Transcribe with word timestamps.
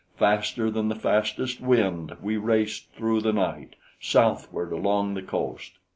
Faster 0.17 0.71
than 0.71 0.87
the 0.89 0.95
fastest 0.95 1.61
wind 1.61 2.17
we 2.23 2.35
raced 2.35 2.89
through 2.93 3.21
the 3.21 3.31
night, 3.31 3.75
southward 3.99 4.71
along 4.71 5.13
the 5.13 5.21
coast. 5.21 5.73